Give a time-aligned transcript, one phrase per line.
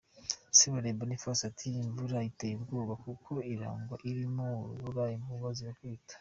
[0.57, 6.09] Sebarebe Boniface ati “Imvura iteye ubwoba kuko iragwa irimo urubura, inkuba zigakubita.